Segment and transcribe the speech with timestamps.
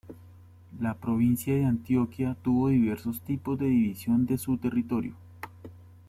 [0.79, 5.13] La provincia de Antioquia tuvo diversos tipos de división de su territorio.